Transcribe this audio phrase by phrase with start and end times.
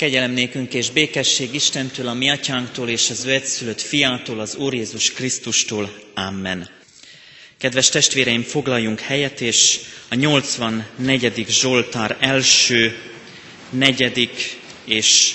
[0.00, 4.74] Kegyelem nékünk és békesség Istentől, a mi atyánktól és az ő egyszülött fiától, az Úr
[4.74, 5.92] Jézus Krisztustól.
[6.14, 6.70] Amen.
[7.58, 9.78] Kedves testvéreim, foglaljunk helyet, és
[10.08, 11.46] a 84.
[11.48, 12.98] Zsoltár első,
[13.70, 15.34] negyedik és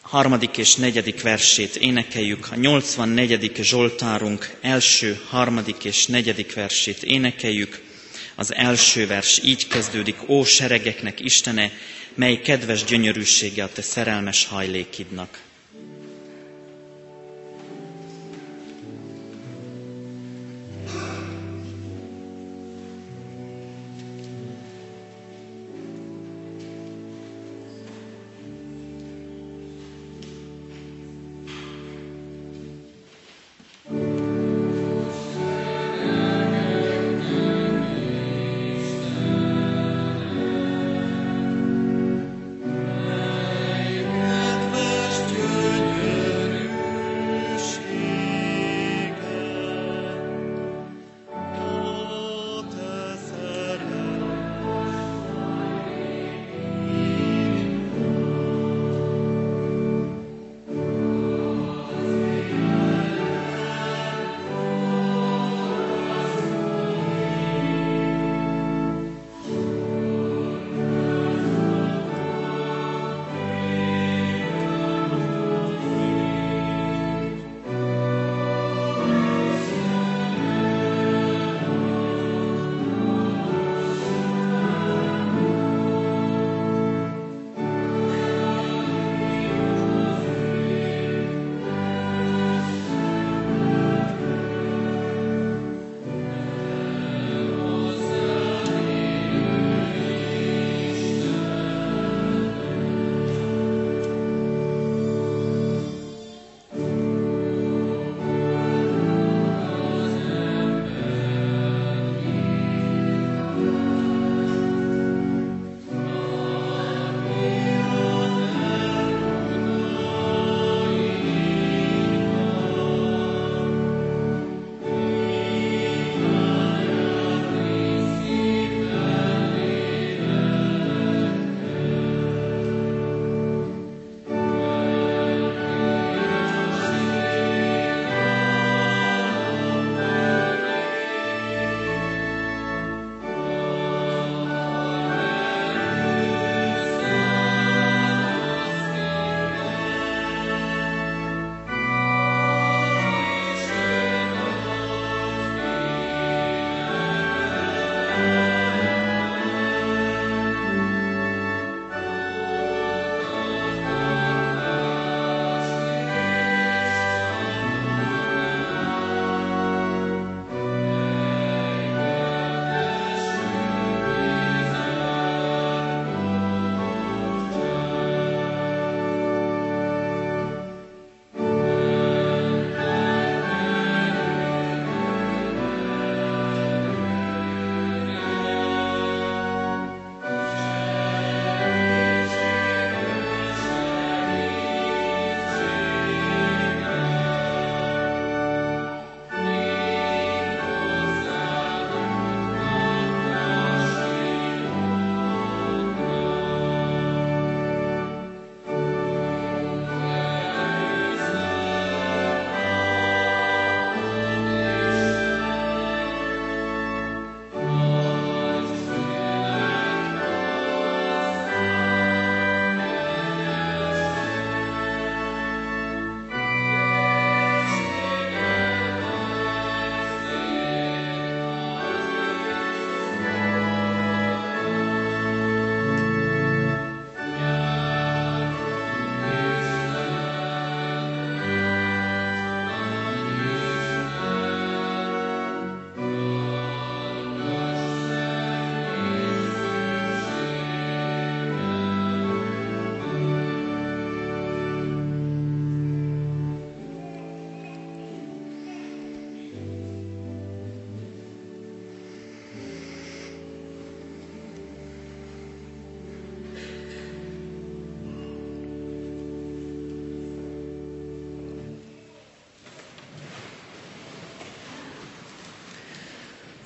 [0.00, 2.48] harmadik és negyedik versét énekeljük.
[2.50, 3.50] A 84.
[3.62, 7.82] Zsoltárunk első, harmadik és negyedik versét énekeljük.
[8.34, 11.72] Az első vers így kezdődik, ó seregeknek Istene,
[12.14, 15.42] mely kedves gyönyörűsége a te szerelmes hajlékidnak.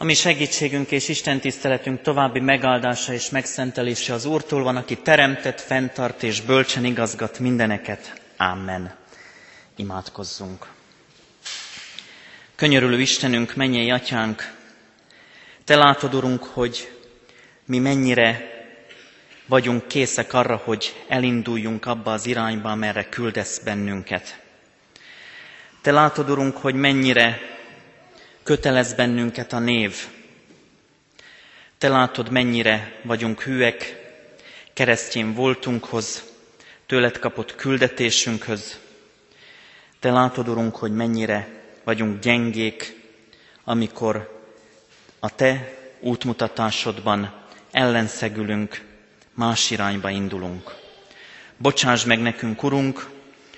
[0.00, 5.60] A mi segítségünk és Isten tiszteletünk további megáldása és megszentelése az Úrtól van, aki teremtett,
[5.60, 8.20] fenntart és bölcsen igazgat mindeneket.
[8.36, 8.94] Amen.
[9.76, 10.66] Imádkozzunk.
[12.54, 14.54] Könyörülő Istenünk, mennyei atyánk,
[15.64, 16.92] Te látod, Urunk, hogy
[17.64, 18.40] mi mennyire
[19.46, 24.38] vagyunk készek arra, hogy elinduljunk abba az irányba, merre küldesz bennünket.
[25.82, 27.57] Te látod, Urunk, hogy mennyire
[28.48, 30.06] kötelez bennünket a név.
[31.78, 33.96] Te látod, mennyire vagyunk hűek
[34.72, 36.22] keresztjén voltunkhoz,
[36.86, 38.78] tőled kapott küldetésünkhöz.
[40.00, 41.48] Te látod, Urunk, hogy mennyire
[41.84, 43.02] vagyunk gyengék,
[43.64, 44.42] amikor
[45.20, 47.34] a Te útmutatásodban
[47.70, 48.84] ellenszegülünk,
[49.34, 50.74] más irányba indulunk.
[51.56, 53.08] Bocsáss meg nekünk, Urunk,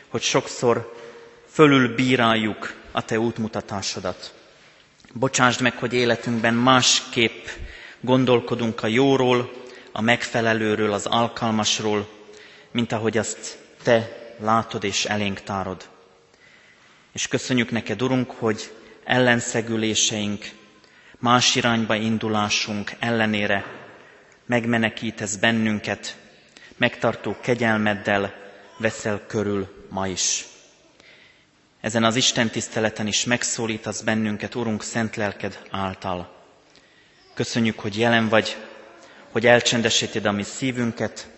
[0.08, 0.94] hogy sokszor
[1.50, 4.38] fölül bíráljuk a Te útmutatásodat.
[5.12, 7.46] Bocsásd meg, hogy életünkben másképp
[8.00, 9.52] gondolkodunk a jóról,
[9.92, 12.08] a megfelelőről, az alkalmasról,
[12.70, 14.08] mint ahogy azt Te
[14.38, 15.88] látod és elénk tárod.
[17.12, 18.72] És köszönjük neked, Urunk, hogy
[19.04, 20.44] ellenszegüléseink,
[21.18, 23.64] más irányba indulásunk ellenére
[24.46, 26.16] megmenekítesz bennünket,
[26.76, 28.34] megtartó kegyelmeddel
[28.76, 30.44] veszel körül ma is.
[31.80, 36.36] Ezen az Isten tiszteleten is megszólítasz bennünket, Urunk, szent lelked által.
[37.34, 38.56] Köszönjük, hogy jelen vagy,
[39.30, 41.28] hogy elcsendesíted a mi szívünket,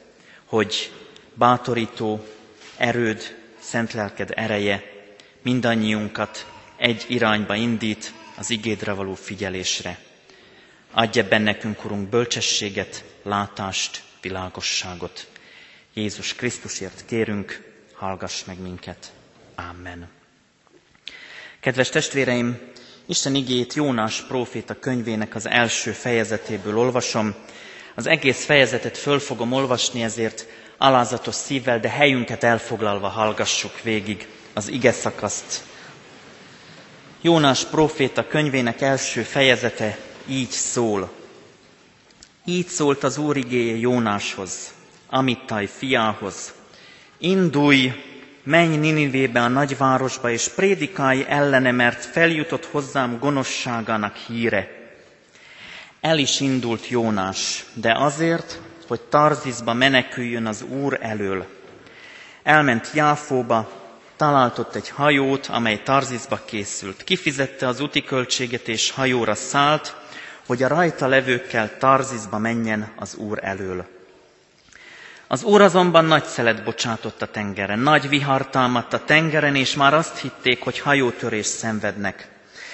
[0.45, 0.93] hogy
[1.35, 2.27] bátorító
[2.77, 4.83] erőd, szent lelked ereje
[5.43, 6.47] mindannyiunkat
[6.77, 9.99] egy irányba indít, az igédre való figyelésre.
[10.93, 15.29] Adj ebben nekünk, Urunk, bölcsességet, látást, világosságot.
[15.95, 19.13] Jézus Krisztusért kérünk, hallgass meg minket.
[19.55, 20.09] Amen.
[21.63, 22.59] Kedves testvéreim,
[23.07, 27.35] Isten igét Jónás próféta könyvének az első fejezetéből olvasom.
[27.95, 30.47] Az egész fejezetet föl fogom olvasni, ezért
[30.79, 35.63] alázatos szívvel, de helyünket elfoglalva hallgassuk végig az ige szakaszt.
[37.21, 39.99] Jónás próféta könyvének első fejezete
[40.29, 41.13] így szól.
[42.45, 44.73] Így szólt az Úr igéje Jónáshoz,
[45.11, 46.53] Amittai fiához.
[47.19, 47.93] Indulj,
[48.43, 54.81] menj Ninivébe a nagyvárosba, és prédikálj ellene, mert feljutott hozzám gonoszságának híre.
[56.01, 61.47] El is indult Jónás, de azért, hogy Tarzizba meneküljön az Úr elől.
[62.43, 63.71] Elment Jáfóba,
[64.17, 67.05] találtott egy hajót, amely Tarzizba készült.
[67.05, 69.97] Kifizette az úti költséget és hajóra szállt,
[70.47, 73.87] hogy a rajta levőkkel Tarzizba menjen az Úr elől.
[75.33, 79.95] Az Úr azonban nagy szelet bocsátott a tengeren, nagy vihar támadt a tengeren, és már
[79.95, 82.29] azt hitték, hogy hajótörés szenvednek.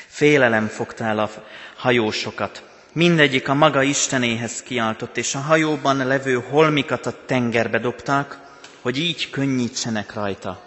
[0.06, 1.30] Félelem fogta el a
[1.76, 2.62] hajósokat.
[2.92, 8.38] Mindegyik a maga Istenéhez kiáltott, és a hajóban levő holmikat a tengerbe dobták,
[8.82, 10.62] hogy így könnyítsenek rajta.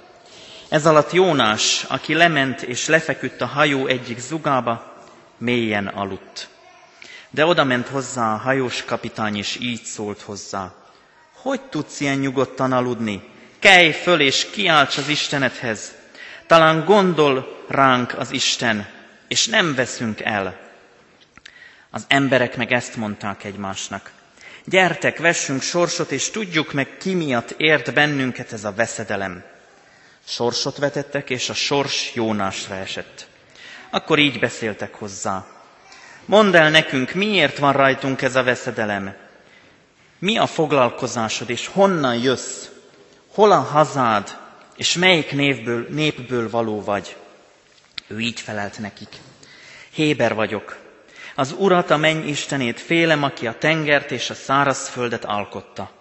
[0.70, 4.94] Ez alatt Jónás, aki lement és lefeküdt a hajó egyik zugába,
[5.38, 6.50] mélyen aludt.
[7.30, 10.80] De oda ment hozzá a hajós kapitány, és így szólt hozzá.
[11.42, 13.30] Hogy tudsz ilyen nyugodtan aludni?
[13.60, 15.92] Kelj föl és kiálts az Istenethez.
[16.48, 18.88] Talán gondol ránk az Isten,
[19.28, 20.60] és nem veszünk el.
[21.90, 24.12] Az emberek meg ezt mondták egymásnak.
[24.66, 29.44] Gyertek, vessünk sorsot, és tudjuk meg, ki miatt ért bennünket ez a veszedelem.
[30.26, 33.28] Sorsot vetettek, és a sors Jónásra esett.
[33.90, 35.46] Akkor így beszéltek hozzá.
[36.26, 39.21] Mondd el nekünk, miért van rajtunk ez a veszedelem?
[40.22, 42.68] Mi a foglalkozásod, és honnan jössz?
[43.34, 44.38] Hol a hazád,
[44.76, 47.16] és melyik névből, népből való vagy?
[48.08, 49.16] Ő így felelt nekik.
[49.92, 50.78] Héber vagyok.
[51.36, 55.92] Az Urat, a menny Istenét félem, aki a tengert és a szárazföldet alkotta.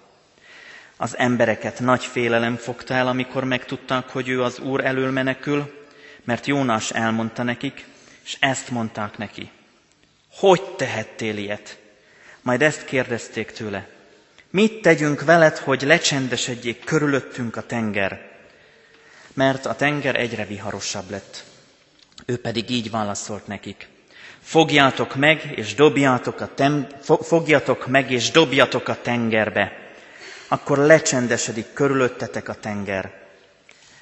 [0.97, 5.85] Az embereket nagy félelem fogta el, amikor megtudták, hogy ő az Úr elől menekül,
[6.25, 7.85] mert Jónás elmondta nekik,
[8.25, 9.51] és ezt mondták neki.
[10.33, 11.79] Hogy tehettél ilyet?
[12.43, 13.99] Majd ezt kérdezték tőle.
[14.53, 18.31] Mit tegyünk veled, hogy lecsendesedjék körülöttünk a tenger?
[19.35, 21.45] Mert a tenger egyre viharosabb lett.
[22.27, 23.89] Ő pedig így válaszolt nekik.
[24.43, 29.73] Fogjátok meg, és dobjátok, a tem- fogjatok meg, és dobjatok a tengerbe,
[30.49, 33.13] akkor lecsendesedik körülöttetek a tenger.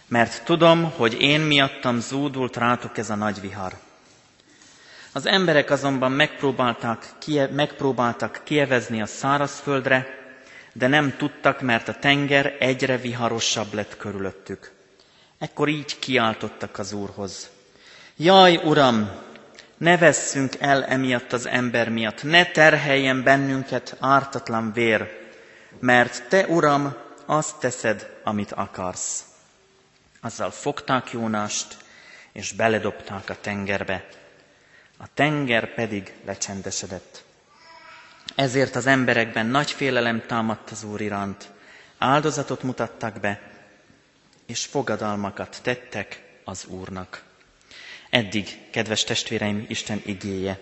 [0.06, 3.72] Mert tudom, hogy én miattam zúdult rátok ez a nagy vihar.
[5.12, 10.17] Az emberek azonban megpróbáltak, kie, megpróbáltak kievezni a szárazföldre,
[10.78, 14.72] de nem tudtak, mert a tenger egyre viharosabb lett körülöttük.
[15.38, 17.50] Ekkor így kiáltottak az Úrhoz.
[18.16, 19.10] Jaj, Uram,
[19.76, 25.08] ne vesszünk el emiatt az ember miatt, ne terheljen bennünket ártatlan vér,
[25.80, 26.94] mert te, Uram,
[27.26, 29.24] azt teszed, amit akarsz.
[30.20, 31.76] Azzal fogták Jónást,
[32.32, 34.06] és beledobták a tengerbe.
[34.96, 37.24] A tenger pedig lecsendesedett.
[38.38, 41.50] Ezért az emberekben nagy félelem támadt az Úr iránt.
[41.98, 43.40] Áldozatot mutattak be,
[44.46, 47.22] és fogadalmakat tettek az Úrnak.
[48.10, 50.58] Eddig, kedves testvéreim, Isten igéje.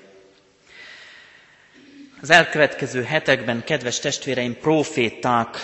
[2.21, 5.56] Az elkövetkező hetekben, kedves testvéreim, proféták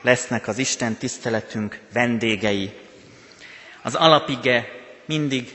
[0.00, 2.72] lesznek az Isten tiszteletünk vendégei.
[3.82, 4.66] Az alapige
[5.04, 5.54] mindig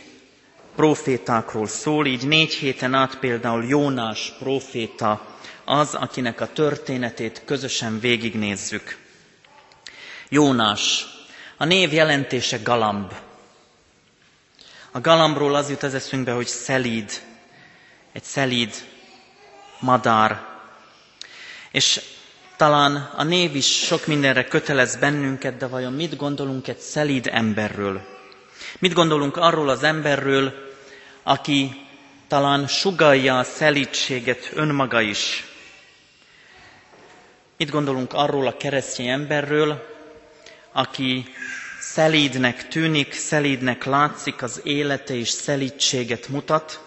[0.75, 5.35] profétákról szól, így négy héten át például Jónás proféta
[5.69, 8.97] az, akinek a történetét közösen végignézzük.
[10.29, 11.05] Jónás.
[11.57, 13.11] A név jelentése galamb.
[14.91, 17.11] A galambról az jut az eszünkbe, hogy szelíd,
[18.11, 18.73] egy szelíd
[19.79, 20.41] madár.
[21.71, 22.01] És
[22.57, 28.01] talán a név is sok mindenre kötelez bennünket, de vajon mit gondolunk egy szelíd emberről?
[28.79, 30.53] Mit gondolunk arról az emberről,
[31.23, 31.85] aki
[32.27, 35.43] talán sugalja a szelídséget önmaga is?
[37.57, 39.87] Mit gondolunk arról a keresztény emberről,
[40.71, 41.25] aki
[41.79, 46.81] szelídnek tűnik, szelídnek látszik, az élete és szelídséget mutat,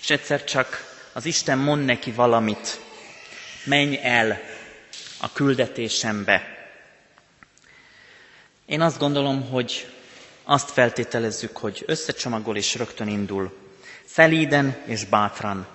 [0.00, 2.80] és egyszer csak az Isten mond neki valamit,
[3.64, 4.40] menj el
[5.20, 6.42] a küldetésembe.
[8.66, 9.86] Én azt gondolom, hogy
[10.44, 13.56] azt feltételezzük, hogy összecsomagol és rögtön indul.
[14.04, 15.66] Szelíden és bátran.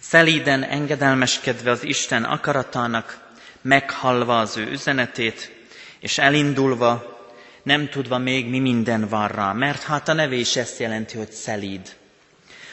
[0.00, 3.18] Szelíden engedelmeskedve az Isten akaratának,
[3.60, 5.52] meghallva az ő üzenetét,
[6.00, 7.18] és elindulva,
[7.62, 11.30] nem tudva még mi minden vár rá, mert hát a neve is ezt jelenti, hogy
[11.32, 11.96] szelíd.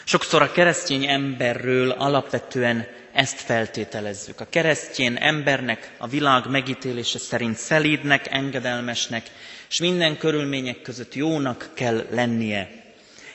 [0.04, 4.40] Sokszor a keresztény emberről alapvetően ezt feltételezzük.
[4.40, 9.24] A keresztény embernek a világ megítélése szerint szelídnek, engedelmesnek,
[9.70, 12.70] és minden körülmények között jónak kell lennie.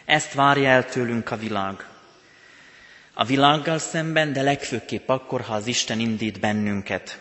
[0.05, 1.92] Ezt várja el tőlünk a világ.
[3.14, 7.19] A világgal szemben, de legfőképp akkor, ha az Isten indít bennünket.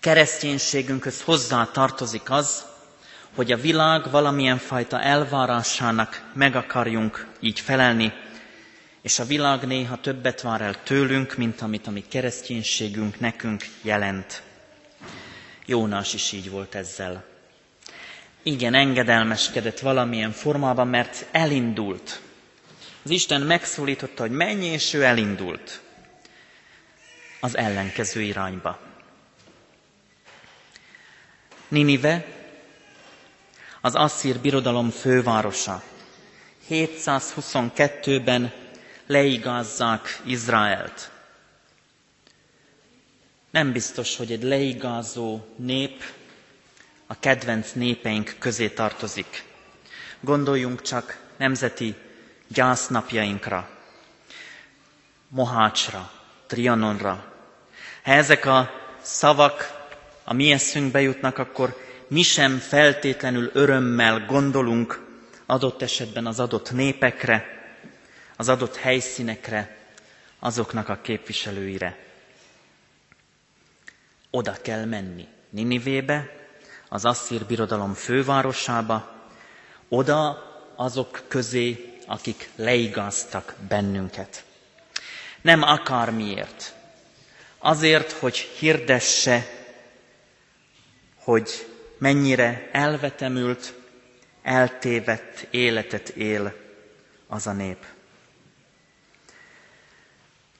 [0.00, 2.64] Kereszténységünkhöz hozzá tartozik az,
[3.34, 8.12] hogy a világ valamilyen fajta elvárásának meg akarjunk így felelni,
[9.02, 14.42] és a világ néha többet vár el tőlünk, mint amit a mi kereszténységünk nekünk jelent.
[15.66, 17.24] Jónás is így volt ezzel.
[18.42, 22.20] Igen, engedelmeskedett valamilyen formában, mert elindult.
[23.04, 25.80] Az Isten megszólította, hogy menj, és ő elindult
[27.40, 28.78] az ellenkező irányba.
[31.68, 32.26] Ninive,
[33.80, 35.82] az Asszír birodalom fővárosa.
[36.70, 38.52] 722-ben
[39.06, 41.10] leigázzák Izraelt.
[43.50, 46.02] Nem biztos, hogy egy leigázó nép
[47.06, 49.44] a kedvenc népeink közé tartozik.
[50.20, 51.94] Gondoljunk csak nemzeti
[52.52, 53.68] gyásznapjainkra,
[55.28, 56.10] Mohácsra,
[56.46, 57.24] Trianonra.
[58.04, 59.80] Ha ezek a szavak
[60.24, 61.76] a mi eszünkbe jutnak, akkor
[62.08, 65.00] mi sem feltétlenül örömmel gondolunk
[65.46, 67.44] adott esetben az adott népekre,
[68.36, 69.76] az adott helyszínekre,
[70.38, 71.98] azoknak a képviselőire.
[74.30, 76.30] Oda kell menni Ninivébe,
[76.88, 79.12] az Asszír birodalom fővárosába,
[79.88, 80.42] oda
[80.76, 84.44] azok közé, akik leigaztak bennünket.
[85.40, 86.74] Nem akármiért.
[87.58, 89.46] Azért, hogy hirdesse,
[91.14, 91.66] hogy
[91.98, 93.74] mennyire elvetemült,
[94.42, 96.54] eltévedt életet él
[97.26, 97.86] az a nép.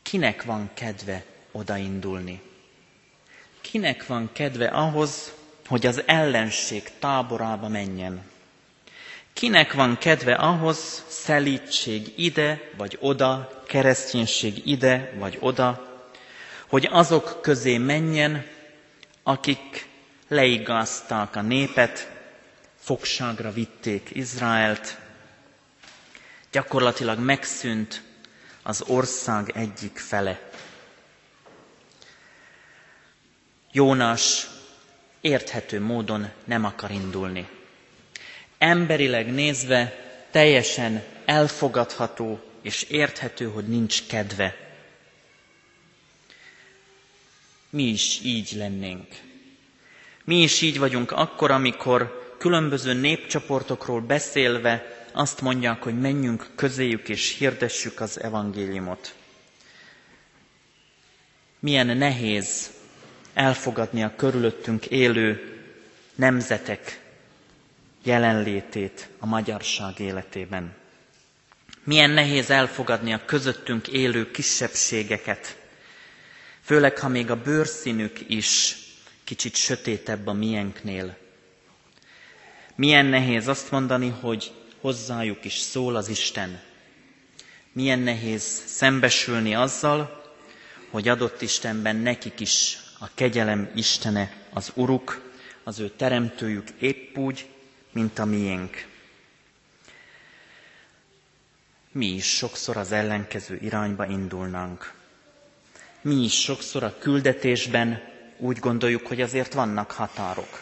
[0.02, 2.42] Kinek van kedve odaindulni?
[3.60, 5.32] Kinek van kedve ahhoz,
[5.66, 8.30] hogy az ellenség táborába menjen?
[9.32, 15.90] Kinek van kedve ahhoz, szelítség ide vagy oda, kereszténység ide vagy oda,
[16.66, 18.46] hogy azok közé menjen,
[19.22, 19.86] akik
[20.28, 22.10] leigázták a népet,
[22.78, 24.98] fogságra vitték Izraelt,
[26.52, 28.02] gyakorlatilag megszűnt
[28.62, 30.50] az ország egyik fele.
[33.72, 34.46] Jónás
[35.20, 37.48] érthető módon nem akar indulni.
[38.62, 39.94] Emberileg nézve
[40.30, 44.56] teljesen elfogadható és érthető, hogy nincs kedve.
[47.70, 49.06] Mi is így lennénk.
[50.24, 57.36] Mi is így vagyunk akkor, amikor különböző népcsoportokról beszélve azt mondják, hogy menjünk közéjük és
[57.38, 59.14] hirdessük az evangéliumot.
[61.58, 62.70] Milyen nehéz
[63.34, 65.56] elfogadni a körülöttünk élő
[66.14, 67.01] nemzetek
[68.02, 70.74] jelenlétét a magyarság életében.
[71.84, 75.56] Milyen nehéz elfogadni a közöttünk élő kisebbségeket,
[76.62, 78.76] főleg ha még a bőrszínük is
[79.24, 81.16] kicsit sötétebb a miénknél.
[82.74, 86.60] Milyen nehéz azt mondani, hogy hozzájuk is szól az Isten.
[87.72, 90.22] Milyen nehéz szembesülni azzal,
[90.90, 95.30] hogy adott Istenben nekik is a kegyelem Istene az Uruk,
[95.64, 97.46] az ő teremtőjük épp úgy,
[97.92, 98.86] mint a miénk.
[101.92, 104.92] Mi is sokszor az ellenkező irányba indulnánk.
[106.00, 108.02] Mi is sokszor a küldetésben
[108.38, 110.60] úgy gondoljuk, hogy azért vannak határok.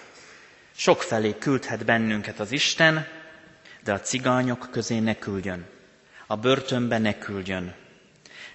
[0.75, 3.07] Sokfelé küldhet bennünket az Isten,
[3.85, 5.67] de a cigányok közé ne küldjön.
[6.27, 7.75] A börtönbe ne küldjön.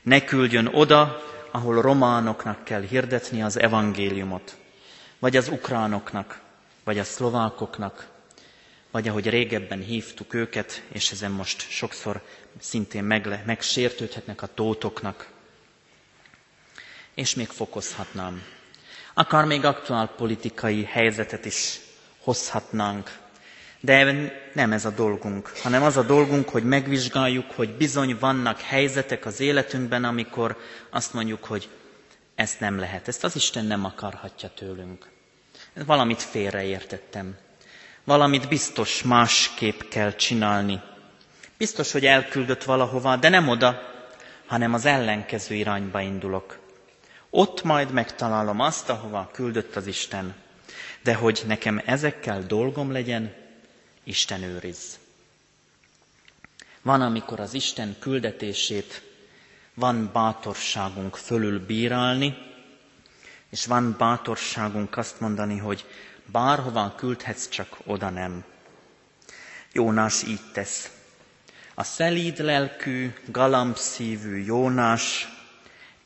[0.01, 4.58] Ne küldjön oda, ahol románoknak kell hirdetni az evangéliumot,
[5.20, 6.39] vagy az ukránoknak,
[6.84, 8.08] vagy a szlovákoknak,
[8.96, 12.22] vagy ahogy régebben hívtuk őket, és ezen most sokszor
[12.60, 15.30] szintén megle, megsértődhetnek a tótoknak.
[17.14, 18.44] És még fokozhatnám.
[19.14, 21.80] Akár még aktuál politikai helyzetet is
[22.20, 23.18] hozhatnánk.
[23.80, 24.04] De
[24.54, 29.40] nem ez a dolgunk, hanem az a dolgunk, hogy megvizsgáljuk, hogy bizony vannak helyzetek az
[29.40, 30.58] életünkben, amikor
[30.90, 31.70] azt mondjuk, hogy
[32.36, 35.10] ezt nem lehet, ezt az Isten nem akarhatja tőlünk.
[35.74, 37.38] Valamit félreértettem.
[38.05, 40.81] Valamit biztos másképp kell csinálni.
[41.57, 43.81] Biztos, hogy elküldött valahova, de nem oda,
[44.45, 46.59] hanem az ellenkező irányba indulok.
[47.29, 50.35] Ott majd megtalálom azt, ahova küldött az Isten.
[51.03, 53.33] De hogy nekem ezekkel dolgom legyen,
[54.03, 55.00] Isten őriz.
[56.81, 59.01] Van, amikor az Isten küldetését
[59.74, 62.38] van bátorságunk fölül bírálni,
[63.50, 65.85] és van bátorságunk azt mondani, hogy
[66.32, 68.44] bárhová küldhetsz, csak oda nem.
[69.72, 70.92] Jónás így tesz.
[71.74, 75.27] A szelíd lelkű, galambszívű Jónás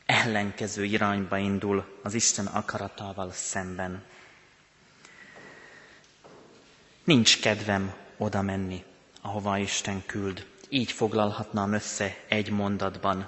[0.06, 4.04] ellenkező irányba indul az Isten akaratával szemben.
[7.04, 8.84] Nincs kedvem oda menni,
[9.22, 10.46] ahova Isten küld.
[10.70, 13.28] Így foglalhatnám össze egy mondatban.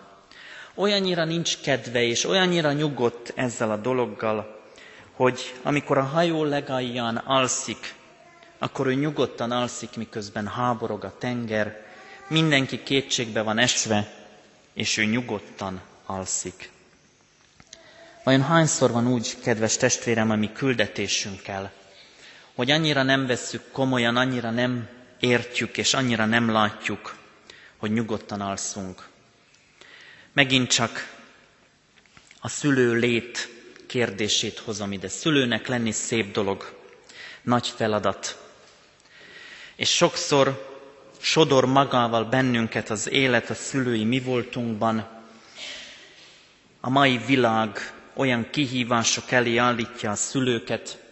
[0.76, 4.61] Olyannyira nincs kedve, és olyannyira nyugodt ezzel a dologgal,
[5.22, 7.94] hogy amikor a hajó legalján alszik,
[8.58, 11.86] akkor ő nyugodtan alszik, miközben háborog a tenger,
[12.28, 14.14] mindenki kétségbe van esve,
[14.74, 16.70] és ő nyugodtan alszik.
[18.24, 21.72] Vajon hányszor van úgy, kedves testvérem, a mi küldetésünkkel,
[22.56, 24.88] hogy annyira nem vesszük komolyan, annyira nem
[25.20, 27.16] értjük, és annyira nem látjuk,
[27.78, 29.08] hogy nyugodtan alszunk.
[30.34, 31.16] Megint csak
[32.40, 33.60] a szülő lét
[33.92, 35.08] kérdését hozom ide.
[35.08, 36.74] Szülőnek lenni szép dolog,
[37.42, 38.38] nagy feladat.
[39.76, 40.70] És sokszor
[41.20, 45.08] sodor magával bennünket az élet a szülői mi voltunkban.
[46.82, 51.04] A mai világ olyan kihívások elé állítja a szülőket,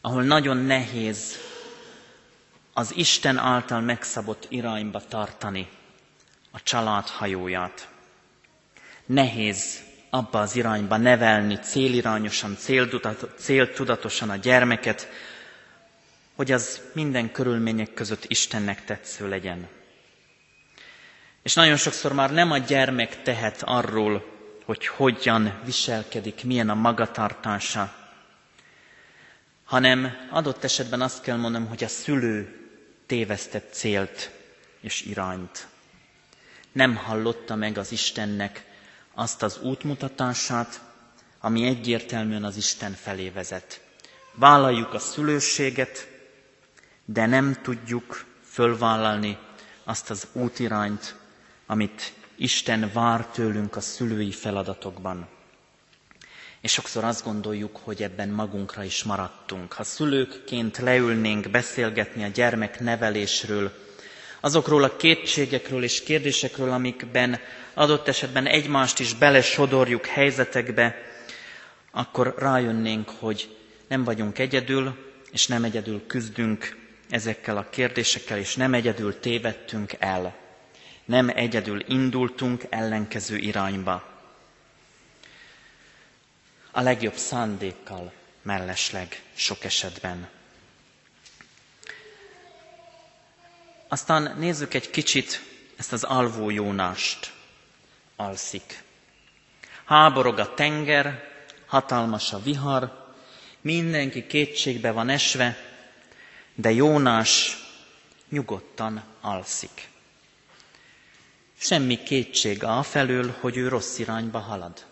[0.00, 1.36] ahol nagyon nehéz
[2.72, 5.68] az Isten által megszabott irányba tartani
[6.50, 7.88] a család hajóját.
[9.06, 12.56] Nehéz abba az irányba nevelni célirányosan,
[13.36, 15.08] céltudatosan a gyermeket,
[16.36, 19.68] hogy az minden körülmények között Istennek tetsző legyen.
[21.42, 27.94] És nagyon sokszor már nem a gyermek tehet arról, hogy hogyan viselkedik, milyen a magatartása,
[29.64, 32.56] hanem adott esetben azt kell mondanom, hogy a szülő
[33.06, 34.30] tévesztett célt
[34.80, 35.66] és irányt.
[36.72, 38.64] Nem hallotta meg az Istennek
[39.18, 40.80] azt az útmutatását,
[41.40, 43.80] ami egyértelműen az Isten felé vezet.
[44.34, 46.08] Vállaljuk a szülőséget,
[47.04, 49.38] de nem tudjuk fölvállalni
[49.84, 51.14] azt az útirányt,
[51.66, 55.28] amit Isten vár tőlünk a szülői feladatokban.
[56.60, 59.72] És sokszor azt gondoljuk, hogy ebben magunkra is maradtunk.
[59.72, 63.72] Ha szülőkként leülnénk beszélgetni a gyermek nevelésről,
[64.40, 67.38] azokról a kétségekről és kérdésekről, amikben
[67.78, 70.94] adott esetben egymást is belesodorjuk helyzetekbe,
[71.90, 73.56] akkor rájönnénk, hogy
[73.88, 74.96] nem vagyunk egyedül,
[75.32, 76.76] és nem egyedül küzdünk
[77.10, 80.36] ezekkel a kérdésekkel, és nem egyedül tévedtünk el.
[81.04, 84.08] Nem egyedül indultunk ellenkező irányba
[86.70, 88.12] a legjobb szándékkal
[88.42, 90.28] mellesleg sok esetben.
[93.88, 95.42] Aztán nézzük egy kicsit
[95.76, 97.32] ezt az alvó Jónást.
[98.20, 98.82] Alszik.
[99.84, 101.28] Háborog a tenger,
[101.66, 103.06] hatalmas a vihar,
[103.60, 105.56] mindenki kétségbe van esve,
[106.54, 107.56] de Jónás
[108.28, 109.88] nyugodtan alszik.
[111.58, 114.84] Semmi kétség felől, hogy ő rossz irányba halad.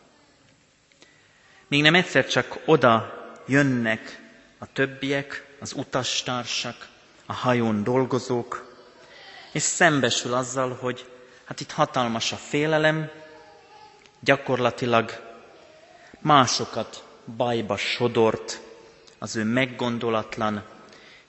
[1.69, 4.23] Még nem egyszer csak oda jönnek
[4.59, 6.89] a többiek, az utastársak,
[7.27, 8.77] a hajón dolgozók,
[9.53, 11.11] és szembesül azzal, hogy
[11.47, 13.11] hát itt hatalmas a félelem,
[14.21, 15.11] gyakorlatilag
[16.21, 17.05] másokat
[17.37, 18.61] bajba sodort
[19.19, 20.65] az ő meggondolatlan,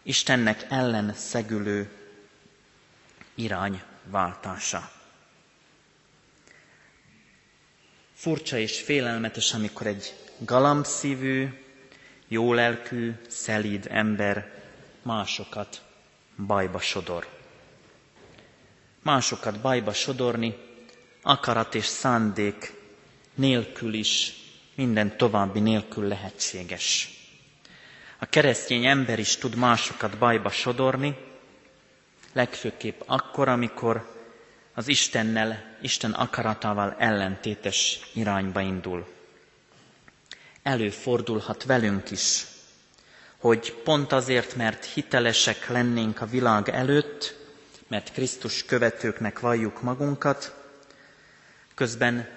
[0.03, 1.91] Istennek ellen szegülő
[3.35, 4.89] irányváltása.
[8.13, 11.47] Furcsa és félelmetes, amikor egy galambszívű,
[12.27, 14.61] jólelkű, szelíd ember
[15.01, 15.81] másokat
[16.45, 17.36] bajba sodor.
[19.07, 20.55] Másokat bajba sodorni
[21.21, 22.73] akarat és szándék
[23.35, 24.33] nélkül is,
[24.75, 27.09] minden további nélkül lehetséges.
[28.19, 31.17] A keresztény ember is tud másokat bajba sodorni,
[32.33, 34.13] legfőképp akkor, amikor
[34.73, 39.07] az Istennel, Isten akaratával ellentétes irányba indul.
[40.63, 42.45] Előfordulhat velünk is,
[43.37, 47.45] hogy pont azért, mert hitelesek lennénk a világ előtt,
[47.87, 50.55] mert Krisztus követőknek valljuk magunkat,
[51.75, 52.29] közben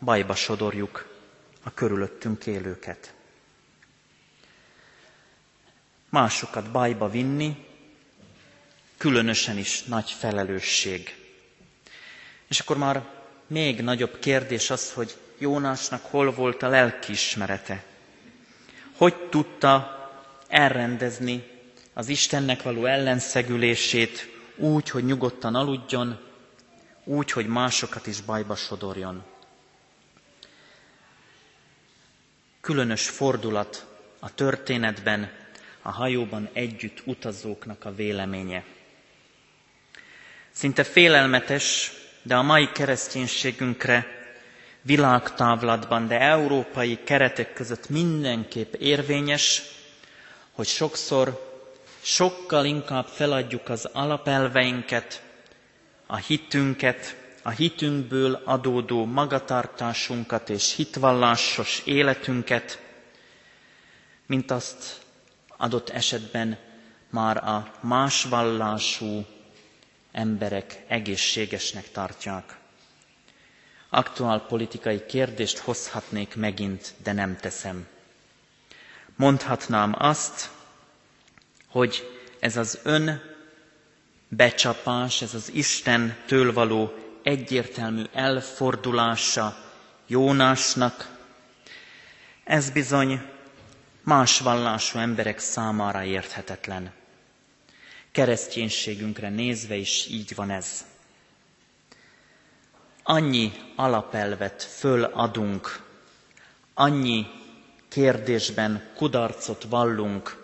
[0.00, 1.08] bajba sodorjuk
[1.62, 3.14] a körülöttünk élőket.
[6.08, 7.66] Másokat bajba vinni,
[8.96, 11.16] különösen is nagy felelősség.
[12.48, 13.04] És akkor már
[13.46, 17.84] még nagyobb kérdés az, hogy Jónásnak hol volt a lelkiismerete.
[18.96, 19.96] Hogy tudta
[20.48, 21.42] elrendezni
[21.92, 26.18] az Istennek való ellenszegülését úgy, hogy nyugodtan aludjon,
[27.04, 29.22] úgy, hogy másokat is bajba sodorjon.
[32.60, 33.86] Különös fordulat
[34.20, 35.30] a történetben
[35.82, 38.64] a hajóban együtt utazóknak a véleménye.
[40.50, 44.06] Szinte félelmetes, de a mai kereszténységünkre
[44.82, 49.62] világtávlatban, de európai keretek között mindenképp érvényes,
[50.52, 51.51] hogy sokszor
[52.02, 55.22] sokkal inkább feladjuk az alapelveinket,
[56.06, 62.82] a hitünket, a hitünkből adódó magatartásunkat és hitvallásos életünket,
[64.26, 65.00] mint azt
[65.56, 66.58] adott esetben
[67.10, 69.24] már a más vallású
[70.12, 72.56] emberek egészségesnek tartják.
[73.88, 77.86] Aktuál politikai kérdést hozhatnék megint, de nem teszem.
[79.16, 80.50] Mondhatnám azt,
[81.72, 82.08] hogy
[82.40, 83.22] ez az ön
[84.28, 89.56] becsapás, ez az Isten től való egyértelmű elfordulása
[90.06, 91.08] Jónásnak,
[92.44, 93.22] ez bizony
[94.02, 96.92] más vallású emberek számára érthetetlen.
[98.12, 100.84] Kereszténységünkre nézve is így van ez.
[103.02, 105.80] Annyi alapelvet föladunk,
[106.74, 107.26] annyi
[107.88, 110.41] kérdésben kudarcot vallunk,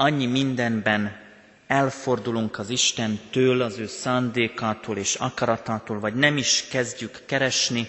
[0.00, 1.16] annyi mindenben
[1.66, 7.88] elfordulunk az Istentől, az ő szándékától és akaratától, vagy nem is kezdjük keresni,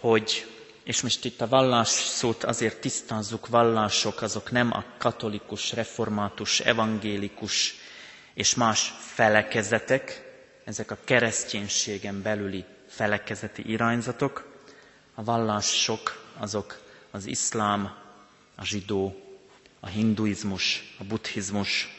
[0.00, 0.46] hogy,
[0.84, 7.74] és most itt a vallás szót azért tisztázzuk, vallások azok nem a katolikus, református, evangélikus
[8.34, 10.22] és más felekezetek,
[10.64, 14.48] ezek a kereszténységen belüli felekezeti irányzatok,
[15.14, 16.78] a vallások azok
[17.10, 17.94] az iszlám,
[18.56, 19.25] a zsidó,
[19.86, 21.96] a hinduizmus, a buddhizmus,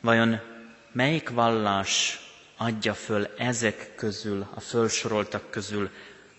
[0.00, 0.40] Vajon
[0.92, 2.20] melyik vallás
[2.56, 5.90] adja föl ezek közül, a fölsoroltak közül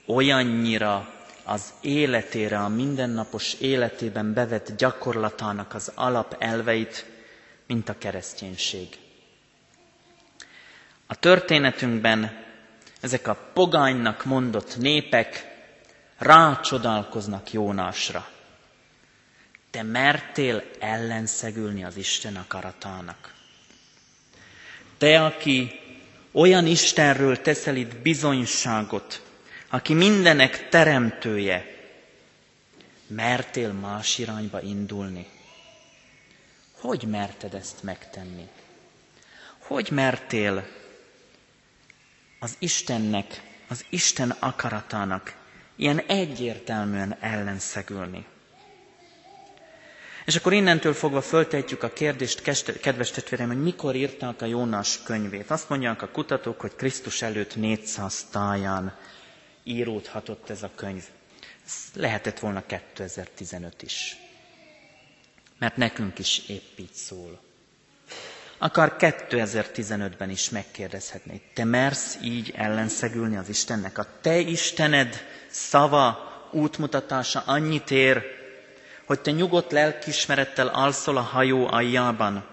[0.05, 7.05] olyannyira az életére, a mindennapos életében bevett gyakorlatának az alapelveit,
[7.67, 8.87] mint a kereszténység.
[11.07, 12.45] A történetünkben
[13.01, 15.55] ezek a pogánynak mondott népek
[16.17, 18.27] rácsodálkoznak Jónásra.
[19.77, 23.33] Te mertél ellenszegülni az Isten akaratának.
[24.97, 25.79] Te, aki
[26.31, 29.23] olyan Istenről teszel itt bizonyságot,
[29.69, 31.65] aki mindenek teremtője,
[33.07, 35.27] mertél más irányba indulni?
[36.71, 38.47] Hogy merted ezt megtenni?
[39.57, 40.67] Hogy mertél
[42.39, 45.35] az Istennek, az Isten akaratának
[45.75, 48.25] ilyen egyértelműen ellenszegülni?
[50.27, 52.41] És akkor innentől fogva föltehetjük a kérdést,
[52.81, 55.51] kedves testvérem, hogy mikor írták a Jónás könyvét.
[55.51, 58.95] Azt mondják a kutatók, hogy Krisztus előtt 400 táján
[59.63, 61.03] íródhatott ez a könyv.
[61.65, 64.17] Ez lehetett volna 2015 is.
[65.59, 67.39] Mert nekünk is épp így szól.
[68.57, 73.97] Akár 2015-ben is megkérdezhetnéd, te mersz így ellenszegülni az Istennek?
[73.97, 75.15] A te Istened
[75.49, 78.36] szava, útmutatása annyit ér,
[79.07, 82.45] hogy te nyugodt lelkismerettel alszol a hajó aljában.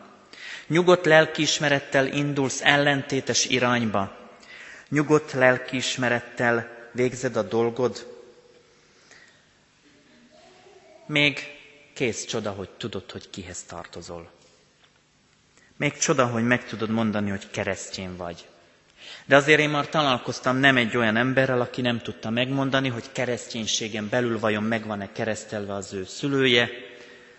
[0.66, 4.16] Nyugodt lelkiismerettel indulsz ellentétes irányba.
[4.88, 8.06] Nyugodt lelkiismerettel végzed a dolgod.
[11.06, 11.38] Még
[11.94, 14.30] kész csoda, hogy tudod, hogy kihez tartozol.
[15.76, 18.48] Még csoda, hogy meg tudod mondani, hogy keresztjén vagy.
[19.26, 24.08] De azért én már találkoztam nem egy olyan emberrel, aki nem tudta megmondani, hogy kereszténységen
[24.08, 26.68] belül vajon megvan-e keresztelve az ő szülője,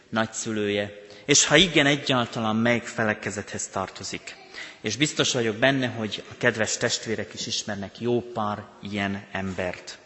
[0.10, 0.94] nagyszülője,
[1.26, 4.36] és ha igen, egyáltalán melyik felekezethez tartozik.
[4.82, 9.98] És biztos vagyok benne, hogy a kedves testvérek is ismernek jó pár ilyen embert.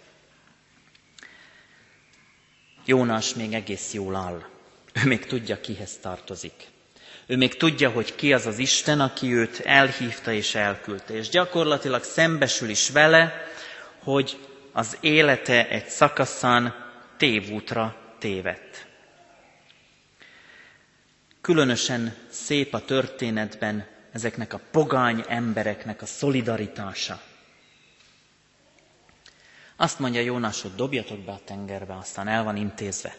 [2.85, 4.43] Jónás még egész jól áll.
[5.03, 6.53] Ő még tudja, kihez tartozik.
[7.29, 11.13] Ő még tudja, hogy ki az az Isten, aki őt elhívta és elküldte.
[11.13, 13.47] És gyakorlatilag szembesül is vele,
[14.03, 14.37] hogy
[14.71, 16.75] az élete egy szakaszán
[17.17, 18.87] tévútra tévedt.
[21.41, 27.21] Különösen szép a történetben ezeknek a pogány embereknek a szolidaritása.
[29.75, 33.15] Azt mondja Jónás, hogy dobjatok be a tengerbe, aztán el van intézve.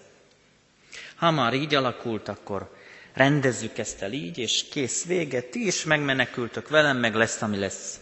[1.14, 2.79] Ha már így alakult, akkor
[3.12, 8.01] rendezzük ezt el így, és kész vége, ti is megmenekültök velem, meg lesz, ami lesz.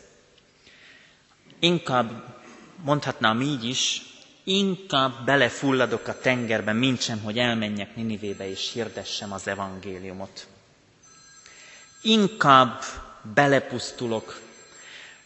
[1.59, 2.37] Inkább,
[2.85, 4.03] mondhatnám így is,
[4.45, 10.47] inkább belefulladok a tengerbe, mintsem, hogy elmenjek Ninivébe és hirdessem az evangéliumot.
[12.03, 12.83] Inkább
[13.35, 14.41] belepusztulok,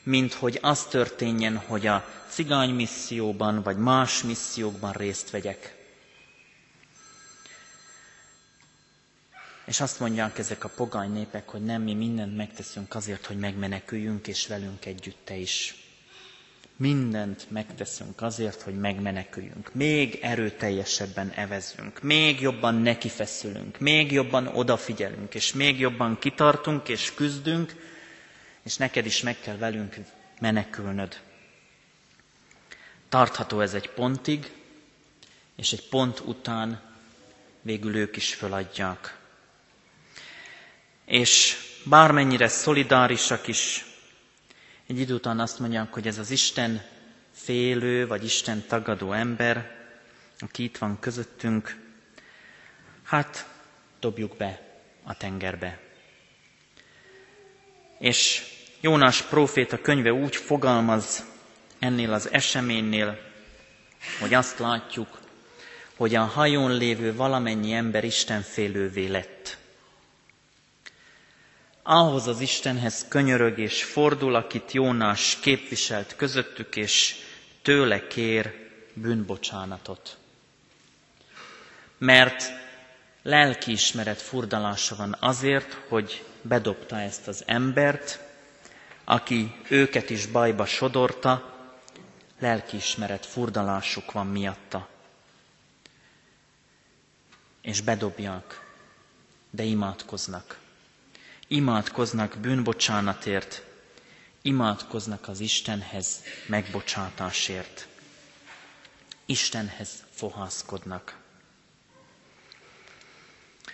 [0.03, 5.82] mint hogy az történjen, hogy a cigány misszióban vagy más missziókban részt vegyek.
[9.65, 14.27] És azt mondják ezek a pogány népek, hogy nem, mi mindent megteszünk azért, hogy megmeneküljünk,
[14.27, 15.75] és velünk együtt te is.
[16.77, 19.75] Mindent megteszünk azért, hogy megmeneküljünk.
[19.75, 27.75] Még erőteljesebben evezünk, még jobban nekifeszülünk, még jobban odafigyelünk, és még jobban kitartunk és küzdünk,
[28.63, 29.97] és neked is meg kell velünk
[30.41, 31.21] menekülnöd.
[33.09, 34.51] Tartható ez egy pontig,
[35.57, 36.81] és egy pont után
[37.61, 39.21] végül ők is föladják
[41.13, 43.85] és bármennyire szolidárisak is,
[44.87, 46.83] egy idő után azt mondják, hogy ez az Isten
[47.33, 49.71] félő, vagy Isten tagadó ember,
[50.39, 51.77] aki itt van közöttünk,
[53.03, 53.49] hát
[54.01, 54.61] dobjuk be
[55.03, 55.79] a tengerbe.
[57.99, 58.43] És
[58.81, 61.25] Jónás próféta könyve úgy fogalmaz
[61.79, 63.19] ennél az eseménynél,
[64.21, 65.19] hogy azt látjuk,
[65.97, 69.61] hogy a hajón lévő valamennyi ember Istenfélővé lett
[71.83, 77.17] ahhoz az Istenhez könyörög és fordul, akit Jónás képviselt közöttük, és
[77.63, 80.17] tőle kér bűnbocsánatot.
[81.99, 82.45] Mert
[83.23, 88.21] lelkiismeret furdalása van azért, hogy bedobta ezt az embert,
[89.05, 91.55] aki őket is bajba sodorta,
[92.39, 94.89] lelkiismeret furdalásuk van miatta.
[97.63, 98.61] És bedobják,
[99.51, 100.61] de imádkoznak
[101.53, 103.63] imádkoznak bűnbocsánatért,
[104.43, 107.87] imádkoznak az Istenhez megbocsátásért.
[109.27, 111.17] Istenhez fohászkodnak.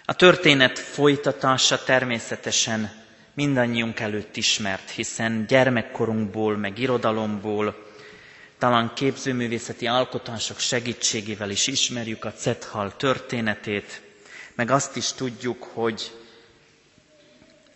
[0.05, 7.87] A történet folytatása természetesen mindannyiunk előtt ismert, hiszen gyermekkorunkból, meg irodalomból,
[8.59, 14.03] talán képzőművészeti alkotások segítségével is ismerjük a Cethal történetét,
[14.55, 16.13] meg azt is tudjuk, hogy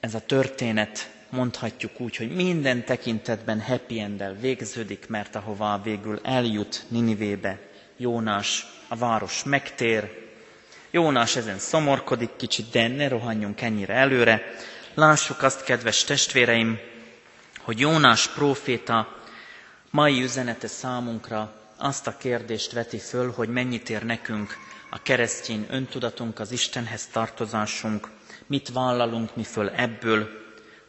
[0.03, 6.85] ez a történet mondhatjuk úgy, hogy minden tekintetben happy end végződik, mert ahová végül eljut
[6.89, 7.59] Ninivébe,
[7.97, 10.31] Jónás, a város megtér.
[10.91, 14.43] Jónás ezen szomorkodik kicsit, de ne rohanjunk ennyire előre.
[14.95, 16.79] Lássuk azt, kedves testvéreim,
[17.61, 19.17] hogy Jónás próféta
[19.91, 24.57] mai üzenete számunkra azt a kérdést veti föl, hogy mennyit ér nekünk
[24.91, 28.09] a keresztény öntudatunk, az Istenhez tartozásunk,
[28.47, 30.29] mit vállalunk mi föl ebből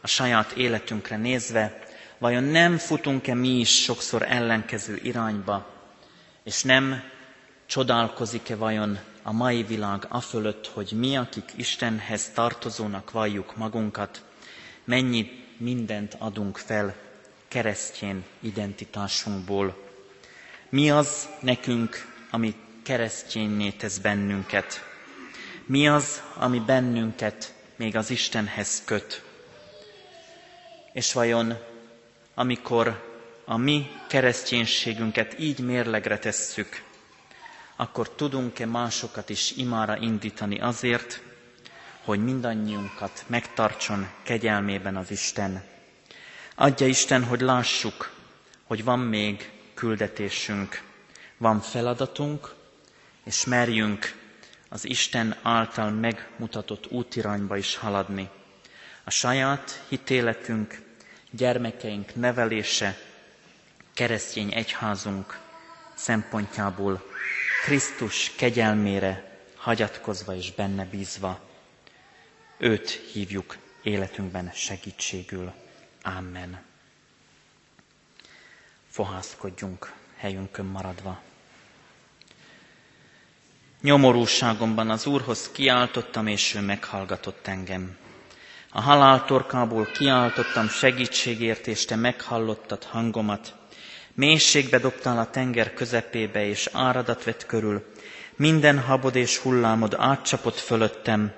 [0.00, 1.78] a saját életünkre nézve,
[2.18, 5.66] vajon nem futunk-e mi is sokszor ellenkező irányba,
[6.44, 7.02] és nem
[7.66, 14.22] csodálkozik-e vajon a mai világ afölött, hogy mi, akik Istenhez tartozónak valljuk magunkat,
[14.84, 16.94] mennyi mindent adunk fel
[17.48, 19.82] keresztjén identitásunkból.
[20.68, 24.93] Mi az nekünk, ami keresztjénné tesz bennünket?
[25.66, 29.22] Mi az, ami bennünket még az Istenhez köt?
[30.92, 31.54] És vajon,
[32.34, 33.12] amikor
[33.44, 36.82] a mi kereszténységünket így mérlegre tesszük,
[37.76, 41.22] akkor tudunk-e másokat is imára indítani azért,
[42.04, 45.62] hogy mindannyiunkat megtartson kegyelmében az Isten.
[46.54, 48.12] Adja Isten, hogy lássuk,
[48.64, 50.82] hogy van még küldetésünk,
[51.36, 52.54] van feladatunk,
[53.24, 54.22] és merjünk
[54.74, 58.28] az Isten által megmutatott útirányba is haladni.
[59.04, 60.82] A saját hitéletünk,
[61.30, 62.98] gyermekeink nevelése,
[63.92, 65.38] keresztény egyházunk
[65.94, 67.02] szempontjából
[67.64, 71.40] Krisztus kegyelmére hagyatkozva és benne bízva.
[72.58, 75.52] Őt hívjuk életünkben segítségül.
[76.02, 76.62] Amen.
[78.88, 81.22] Fohászkodjunk helyünkön maradva.
[83.84, 87.96] Nyomorúságomban az Úrhoz kiáltottam, és ő meghallgatott engem.
[88.70, 93.54] A halál torkából kiáltottam segítségért, és te meghallottad hangomat.
[94.14, 97.92] Mélységbe dobtál a tenger közepébe, és áradat vett körül.
[98.36, 101.32] Minden habod és hullámod átcsapott fölöttem.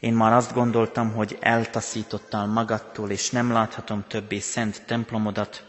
[0.00, 5.64] Én már azt gondoltam, hogy eltaszítottál magadtól, és nem láthatom többé szent templomodat.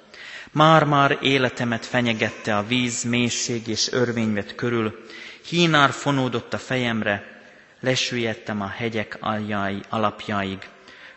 [0.51, 5.05] Már-már életemet fenyegette a víz, mélység és örvény vett körül.
[5.49, 7.41] Hínár fonódott a fejemre,
[7.79, 10.69] lesüllyedtem a hegyek aljai, alapjáig.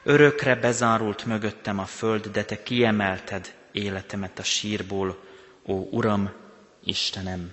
[0.03, 5.25] Örökre bezárult mögöttem a föld, de te kiemelted életemet a sírból,
[5.66, 6.31] ó Uram,
[6.85, 7.53] Istenem.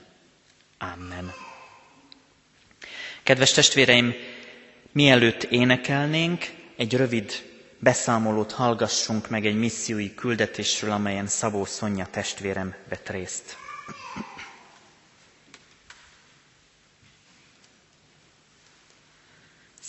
[0.78, 1.34] Amen.
[3.24, 4.14] Kedves testvéreim,
[4.92, 7.32] mielőtt énekelnénk, egy rövid
[7.80, 13.58] beszámolót hallgassunk meg egy missziói küldetésről, amelyen Szabó Szonya testvérem vett részt.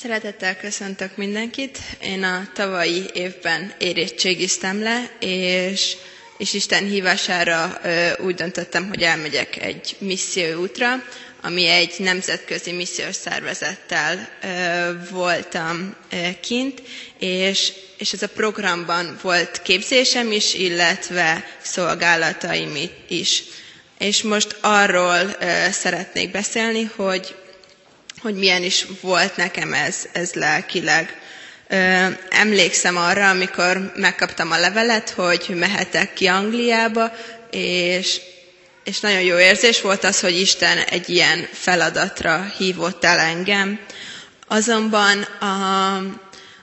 [0.01, 1.79] Szeretettel köszöntök mindenkit.
[2.03, 5.97] Én a tavalyi évben érettségiztem le, és
[6.39, 7.81] és Isten hívására
[8.25, 11.05] úgy döntöttem, hogy elmegyek egy misszióútra,
[11.43, 14.29] ami egy nemzetközi missziós szervezettel
[15.11, 15.97] voltam
[16.41, 16.83] kint,
[17.19, 22.77] és, és ez a programban volt képzésem is, illetve szolgálataim
[23.09, 23.43] is.
[23.99, 25.37] És most arról
[25.71, 27.35] szeretnék beszélni, hogy,
[28.21, 31.17] hogy milyen is volt nekem ez, ez lelkileg
[32.29, 37.13] emlékszem arra, amikor megkaptam a levelet, hogy mehetek ki Angliába,
[37.51, 38.21] és,
[38.85, 43.81] és nagyon jó érzés volt az, hogy Isten egy ilyen feladatra hívott el engem.
[44.47, 45.97] Azonban a,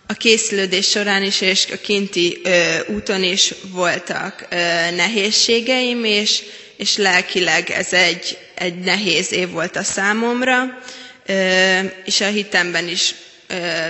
[0.08, 4.56] a készülődés során is és a kinti ö, úton is voltak ö,
[4.96, 6.44] nehézségeim, és,
[6.78, 10.82] és lelkileg ez egy, egy nehéz év volt a számomra,
[12.06, 13.16] és a hitemben is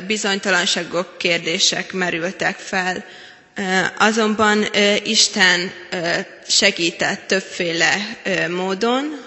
[0.07, 3.05] bizonytalanságok, kérdések merültek fel.
[3.97, 4.65] Azonban
[5.03, 5.71] Isten
[6.47, 7.95] segített többféle
[8.49, 9.21] módon.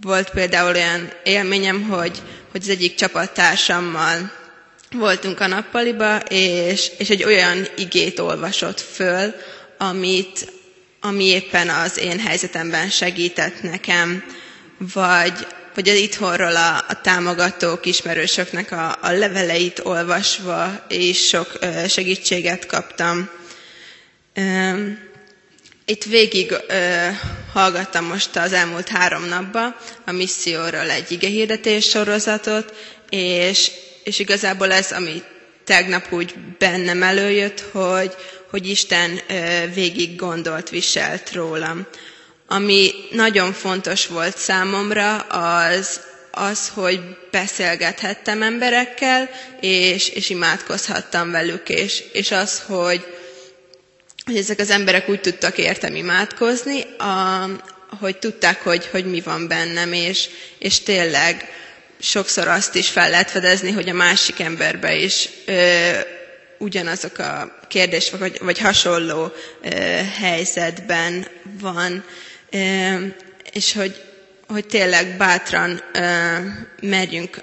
[0.00, 4.32] Volt például olyan élményem, hogy, hogy az egyik csapattársammal
[4.94, 9.34] voltunk a nappaliba, és, és egy olyan igét olvasott föl,
[9.78, 10.52] amit,
[11.00, 14.24] ami éppen az én helyzetemben segített nekem,
[14.78, 21.58] vagy vagy az itthonról a, a támogatók, ismerősöknek a, a leveleit olvasva és sok
[21.88, 23.30] segítséget kaptam.
[25.84, 27.06] Itt végig ö,
[27.52, 32.74] hallgattam most az elmúlt három napban a misszióról egy igehirdetés sorozatot,
[33.10, 33.70] és,
[34.04, 35.22] és igazából ez, ami
[35.64, 38.12] tegnap úgy bennem előjött, hogy,
[38.50, 41.86] hogy Isten ö, végig gondolt, viselt rólam.
[42.54, 52.02] Ami nagyon fontos volt számomra, az az, hogy beszélgethettem emberekkel, és, és imádkozhattam velük, és,
[52.12, 53.04] és az, hogy,
[54.26, 57.46] hogy ezek az emberek úgy tudtak értem imádkozni, a,
[58.00, 61.48] hogy tudták, hogy, hogy mi van bennem, és, és tényleg
[62.00, 65.90] sokszor azt is fel lehet fedezni, hogy a másik emberbe is ö,
[66.58, 69.68] ugyanazok a kérdések, vagy, vagy hasonló ö,
[70.20, 71.26] helyzetben
[71.60, 72.04] van
[73.52, 74.02] és hogy,
[74.48, 75.82] hogy tényleg bátran
[76.82, 77.36] merjünk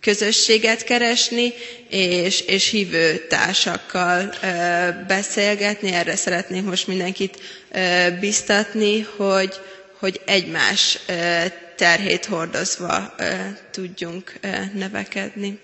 [0.00, 1.52] közösséget keresni,
[1.88, 4.34] és, és hívő társakkal
[5.06, 5.92] beszélgetni.
[5.92, 7.40] Erre szeretnék most mindenkit
[8.20, 9.54] biztatni, hogy,
[9.98, 10.98] hogy egymás
[11.76, 13.14] terhét hordozva
[13.70, 14.32] tudjunk
[14.74, 15.58] nevekedni.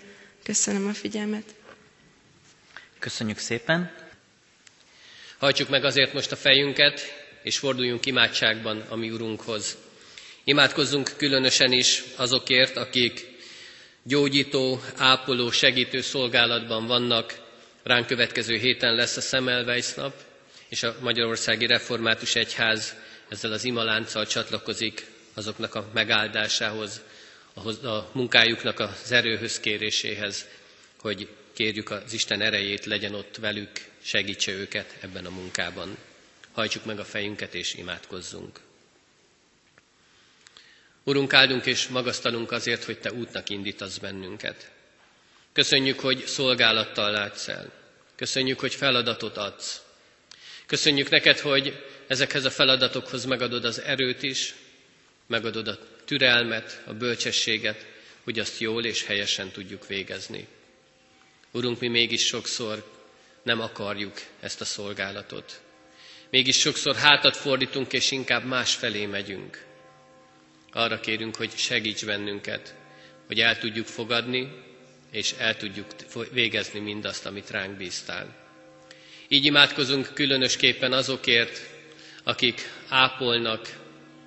[0.44, 1.44] Köszönöm a figyelmet.
[2.98, 3.90] Köszönjük szépen.
[5.38, 9.76] Hajtsuk meg azért most a fejünket, és forduljunk imádságban a mi Urunkhoz.
[10.44, 13.26] Imádkozzunk különösen is azokért, akik
[14.02, 17.40] gyógyító, ápoló, segítő szolgálatban vannak.
[17.82, 20.14] Ránk következő héten lesz a Szemelweis nap,
[20.68, 22.94] és a Magyarországi Református Egyház
[23.28, 27.00] ezzel az imalánccal csatlakozik azoknak a megáldásához,
[27.82, 30.46] a munkájuknak az erőhöz kéréséhez,
[31.00, 33.70] hogy kérjük az Isten erejét, legyen ott velük,
[34.02, 35.96] segítse őket ebben a munkában.
[36.52, 38.60] Hajtsuk meg a fejünket és imádkozzunk.
[41.04, 44.70] Urunk, áldunk és magasztalunk azért, hogy Te útnak indítasz bennünket.
[45.52, 47.72] Köszönjük, hogy szolgálattal látsz el.
[48.16, 49.82] Köszönjük, hogy feladatot adsz.
[50.66, 54.54] Köszönjük neked, hogy ezekhez a feladatokhoz megadod az erőt is,
[55.26, 57.86] megadod a türelmet, a bölcsességet,
[58.24, 60.46] hogy azt jól és helyesen tudjuk végezni.
[61.50, 62.90] Urunk, mi mégis sokszor
[63.42, 65.60] nem akarjuk ezt a szolgálatot.
[66.32, 69.64] Mégis sokszor hátat fordítunk, és inkább más felé megyünk.
[70.72, 72.74] Arra kérünk, hogy segíts bennünket,
[73.26, 74.48] hogy el tudjuk fogadni,
[75.10, 75.86] és el tudjuk
[76.32, 78.34] végezni mindazt, amit ránk bíztál.
[79.28, 81.60] Így imádkozunk különösképpen azokért,
[82.24, 83.78] akik ápolnak,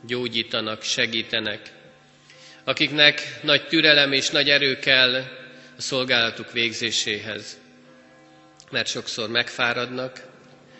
[0.07, 1.71] gyógyítanak, segítenek,
[2.63, 5.13] akiknek nagy türelem és nagy erő kell
[5.77, 7.59] a szolgálatuk végzéséhez,
[8.71, 10.33] mert sokszor megfáradnak,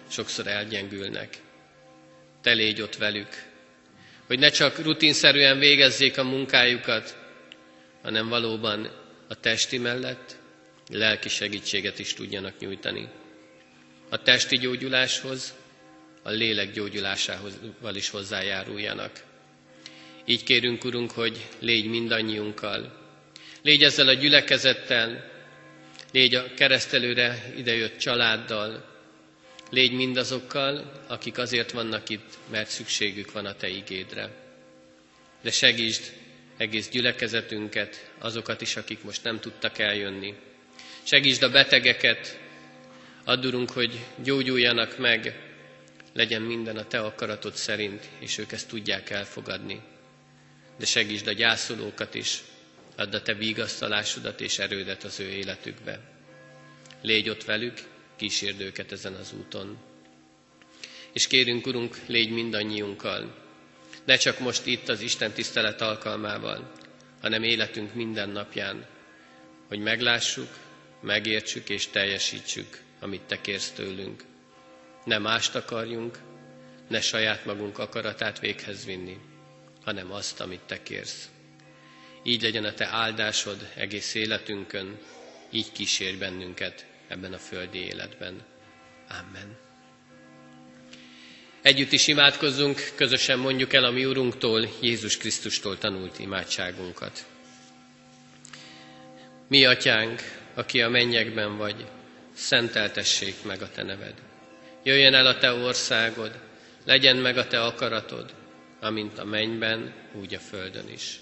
[0.10, 1.38] sokszor elgyengülnek.
[2.42, 3.28] Te légy ott velük,
[4.28, 7.18] hogy ne csak rutinszerűen végezzék a munkájukat,
[8.02, 8.92] hanem valóban
[9.28, 10.36] a testi mellett
[10.92, 13.10] lelki segítséget is tudjanak nyújtani.
[14.10, 15.54] A testi gyógyuláshoz,
[16.24, 19.24] a lélek gyógyulásával is hozzájáruljanak.
[20.26, 23.04] Így kérünk, Urunk, hogy légy mindannyiunkkal,
[23.62, 25.32] légy ezzel a gyülekezettel,
[26.12, 28.95] légy a keresztelőre idejött családdal,
[29.76, 34.30] légy mindazokkal, akik azért vannak itt, mert szükségük van a Te igédre.
[35.42, 36.14] De segítsd
[36.58, 40.36] egész gyülekezetünket, azokat is, akik most nem tudtak eljönni.
[41.04, 42.40] Segítsd a betegeket,
[43.24, 45.40] addurunk, hogy gyógyuljanak meg,
[46.14, 49.82] legyen minden a Te akaratod szerint, és ők ezt tudják elfogadni.
[50.78, 52.42] De segítsd a gyászolókat is,
[52.96, 56.00] add a Te vigasztalásodat és erődet az ő életükbe.
[57.02, 57.78] Légy ott velük,
[58.16, 59.78] kísérd őket ezen az úton.
[61.14, 63.44] És kérünk, Urunk, légy mindannyiunkkal,
[64.06, 66.72] ne csak most itt az Isten tisztelet alkalmával,
[67.22, 68.86] hanem életünk minden napján,
[69.68, 70.50] hogy meglássuk,
[71.02, 74.24] megértsük és teljesítsük, amit Te kérsz tőlünk.
[75.06, 76.20] Ne mást akarjunk,
[76.88, 79.18] ne saját magunk akaratát véghez vinni,
[79.84, 81.30] hanem azt, amit Te kérsz.
[82.24, 85.00] Így legyen a Te áldásod egész életünkön,
[85.50, 88.42] így kísérj bennünket ebben a földi életben.
[89.10, 89.58] Amen.
[91.62, 97.26] Együtt is imádkozzunk, közösen mondjuk el a mi Urunktól, Jézus Krisztustól tanult imádságunkat.
[99.48, 100.22] Mi, Atyánk,
[100.54, 101.86] aki a mennyekben vagy,
[102.34, 104.14] szenteltessék meg a Te neved.
[104.84, 106.40] Jöjjön el a Te országod,
[106.86, 108.34] legyen meg a Te akaratod,
[108.80, 111.20] amint a mennyben, úgy a földön is.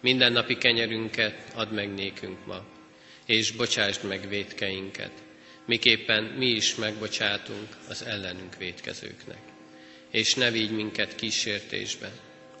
[0.00, 2.64] Minden napi kenyerünket add meg nékünk ma,
[3.32, 5.12] és bocsásd meg védkeinket,
[5.66, 9.40] miképpen mi is megbocsátunk az ellenünk védkezőknek.
[10.10, 12.12] És ne vigy minket kísértésbe,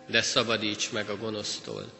[0.08, 1.92] de szabadíts meg a gonosztól,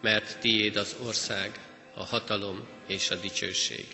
[0.00, 1.60] mert tiéd az ország,
[1.94, 3.86] a hatalom és a dicsőség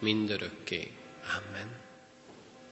[0.00, 0.90] mindörökké.
[1.38, 1.83] Amen.